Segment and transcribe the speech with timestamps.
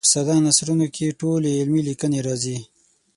[0.05, 2.57] په ساده نثرونو کې ټولې علمي لیکنې راځي.